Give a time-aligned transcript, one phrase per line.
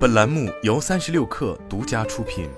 [0.00, 2.48] 本栏目由三十六氪独家出品。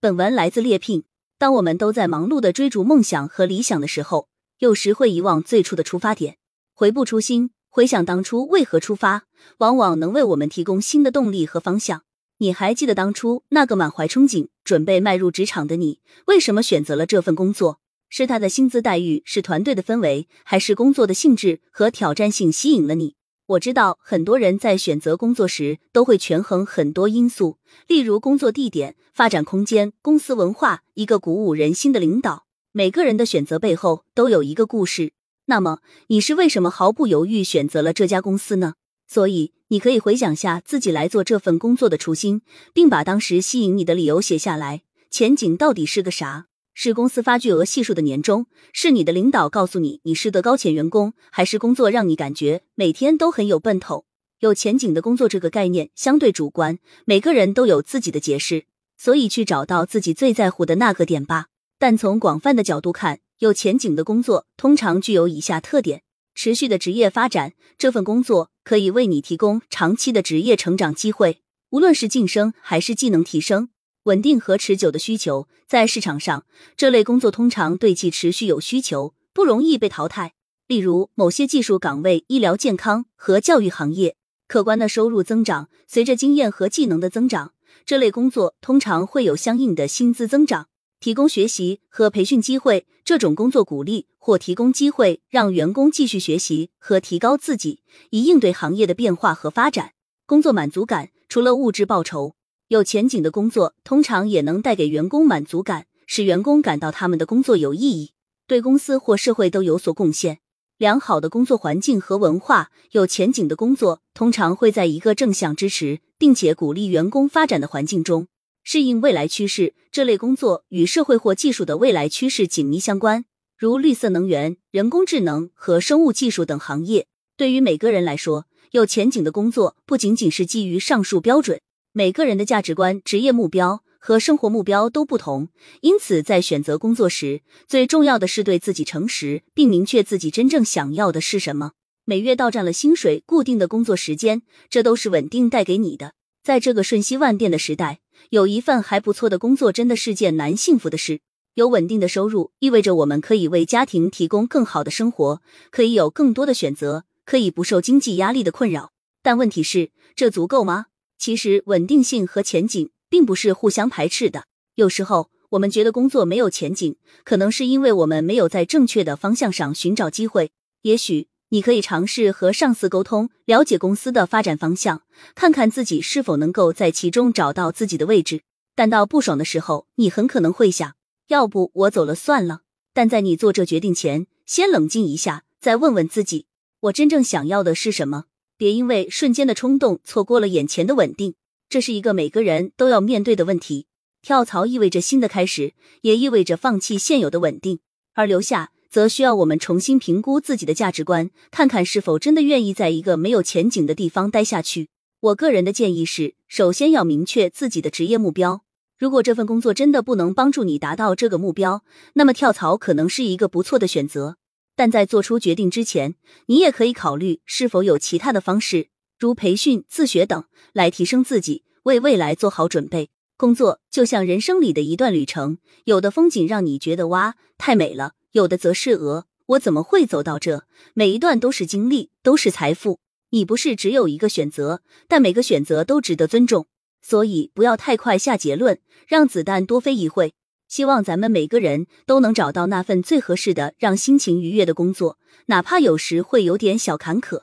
[0.00, 1.04] 本文来自猎聘。
[1.38, 4.26] 当我们都在忙碌的追逐梦想和理想的时候，
[4.58, 6.38] 有时会遗忘最初的出发点，
[6.74, 9.26] 回不初心，回想当初为何出发，
[9.58, 12.02] 往往能为我们提供新的动力和方向。
[12.38, 17.78] 你还记得当初那个满怀憧憬、准备迈入职场的你，为什么选择了这份工作？
[18.08, 23.14] 是他的薪资待遇，是团队的氛围，还是工作的性质和挑战性吸引了你？
[23.46, 32.46] 我知道很多人在选择工作时都会权衡很多因素，例如工作地点、发展空间、公司文化、一个鼓舞人心的领导。
[32.72, 35.12] 每个人的选择背后都有一个故事。
[35.46, 35.78] 那么
[36.08, 38.74] 你是为什么毫不犹豫选择了这家公司呢？
[39.06, 42.42] 所以你可以回想下自己来做这份工作的初心，
[42.74, 44.82] 并把当时吸引你的理由写下来。
[45.08, 46.46] 前景到底是个啥？
[46.78, 54.04] 是公司发巨额系数的年终，是你的领导告诉你你是个高潜员工，还是工作让你感觉每天都很有奔头、
[54.40, 55.26] 有前景的工作？
[55.26, 58.66] 这个概念相对主观，每个人都有自己的解释，
[58.98, 61.46] 所以去找到自己最在乎的那个点吧。
[61.78, 66.02] 但从广泛的角度看，有前景的工作通常具有以下特点：
[66.34, 73.70] 持续的职业发展，这份工作可以为你提供长期的职业成长机会，无论是晋升还是技能提升。
[74.06, 80.34] 稳定和持久的需求，在市场上，这类工作通常对其持续有需求，不容易被淘汰。
[80.68, 87.52] 例如，某些技术岗位、医疗健康和教育行业，可观的收入增长，随着经验和技能的增长，
[87.84, 90.68] 这类工作通常会有相应的薪资增长。
[91.00, 99.94] 提供学习和培训机会，这种工作鼓励或提供机会让员工继续学习和提高自己，以应对行业的变化和发展。
[100.26, 102.35] 工作满足感，除了物质报酬。
[102.68, 108.10] 有前景的工作通常也能带给员工满足感，使员工感到他们的工作有意义，
[108.48, 110.40] 对公司或社会都有所贡献。
[110.76, 118.26] 良好的工作环境和文化，有前景的工作通常会在一个正向支持并且鼓励员工发展的环境中
[118.64, 119.74] 适应未来趋势。
[119.92, 123.24] 这类工作与社会或技术的未来趋势紧密相关，
[123.56, 127.06] 如绿色能源、人工智能和生物技术等行业。
[127.36, 131.60] 对于每个人来说，有前景的工作不仅仅是基于上述标准。
[131.98, 135.48] 每个人的价值观、职业目标和生活目标都不同，
[135.80, 141.72] 因此在选择工作时，最重要的是对自己诚实，并明确自己真正想要的是什么。
[142.04, 146.12] 每月到账了薪水、固定的工作时间，这都是稳定带给你的。
[146.42, 151.20] 在这个瞬息万变的时代，有一份还不错的工作真的是件难幸福的事。
[151.54, 155.40] 有稳定的收入，意味着我们可以为家庭提供更好的生活，
[155.70, 158.92] 可以有更多的选择，可以不受经济压力的困扰。
[159.22, 160.88] 但问题是，这足够吗？
[161.18, 164.44] 其实，稳定性和前景并不是互相排斥的。
[164.74, 170.50] 有时候，我们觉得工作没有前景，可能是因为我们没有在正确的方向上寻找机会。
[170.82, 175.02] 也许你可以尝试和上司沟通，了解公司的发展方向，
[175.34, 178.42] 看看自己是否能够在其中找到自己的位置。
[178.74, 180.94] 但到不爽的时候，你很可能会想：
[181.28, 182.60] 要不我走了算了。
[182.92, 186.46] 但在你做这决定前，先冷静一下，再问问自己：
[186.80, 188.24] 我真正想要的是什么？
[188.56, 191.34] 别因为瞬间的冲动错过了眼前的稳定，
[191.68, 193.86] 这是一个每个人都要面对的问题。
[194.22, 197.80] 跳槽意味着新的开始，也意味着放弃现有的稳定，
[198.14, 204.88] 而留下则需要我们重新评估自己的价值观，看看是否真的愿意在一个没有前景的地方待下去。
[205.20, 208.62] 我个人的建议是，首先要明确自己的职业目标。
[208.98, 211.84] 如果这份工作真的不能帮助你达到这个目标，
[212.14, 214.36] 那么跳槽可能是一个不错的选择。
[214.76, 216.14] 但在做出决定之前，
[216.46, 220.44] 你也可以考虑是否有其他的方式，如培训、自学等，
[220.74, 223.08] 来提升自己，为未来做好准备。
[223.38, 230.66] 工作就像人生里的一段旅程，有的风景让你觉得哇太美了，有的则是鹅我怎么会走到这？
[230.94, 233.00] 每一段都是经历，都是财富。
[233.30, 236.66] 你不是只有一个选择，但每个选择都值得尊重。
[237.02, 240.34] 所以不要太快下结论，让子弹多飞一会。
[240.68, 247.42] 希望咱们每个人都能找到那份最合适的、让心情愉悦的工作，哪怕有时会有点小坎坷。